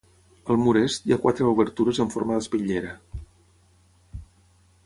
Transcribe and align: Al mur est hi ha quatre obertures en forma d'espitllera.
Al 0.53 0.57
mur 0.61 0.71
est 0.79 1.05
hi 1.07 1.13
ha 1.15 1.19
quatre 1.25 1.51
obertures 1.51 2.01
en 2.05 2.11
forma 2.15 2.39
d'espitllera. 2.39 2.97